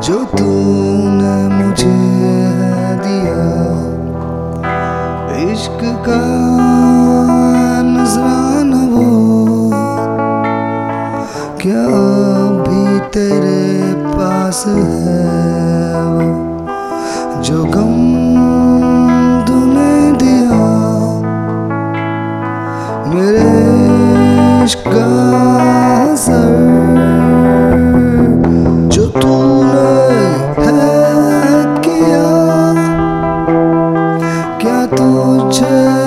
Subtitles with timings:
[0.00, 1.96] जो तूने मुझे
[3.04, 3.44] दिया।
[5.52, 6.22] इश्क का
[7.82, 9.70] नजराना वो।
[11.60, 11.86] क्या
[12.62, 16.48] भी तेरे पास है वो?
[17.42, 17.97] जो गम
[24.68, 26.18] आकाश का
[28.88, 29.84] जो तूने
[30.58, 32.26] है किया
[34.60, 35.97] क्या तुझे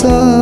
[0.00, 0.39] 사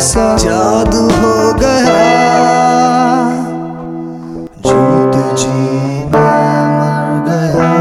[0.00, 1.98] सा जादू हो गया।
[4.66, 5.58] जीते जी
[6.04, 7.72] मैं मर गया।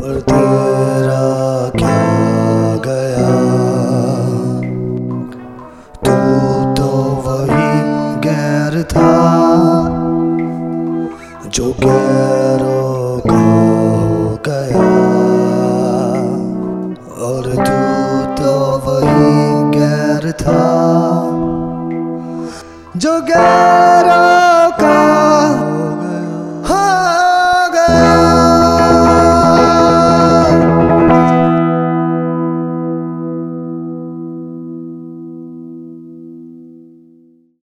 [0.00, 1.26] पर तेरा
[1.78, 2.00] क्या
[2.86, 3.34] गया?
[6.04, 6.16] तू
[6.74, 6.88] तो
[7.26, 7.70] वही
[8.20, 9.14] गैर था,
[11.48, 12.73] जो गैर
[20.36, 21.24] 다.
[22.98, 23.93] 저가